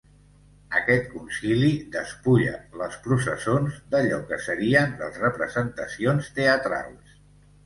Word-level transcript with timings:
Aquest 0.77 1.03
concili 1.09 1.67
despulla 1.95 2.55
les 2.81 2.97
processons 3.09 3.77
d’allò 3.93 4.19
que 4.33 4.41
serien 4.47 4.97
les 5.03 5.21
representacions 5.27 6.33
teatrals. 6.41 7.15